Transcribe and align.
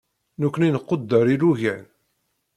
Nekkni 0.41 0.69
nquder 0.75 1.25
ilugan. 1.33 1.83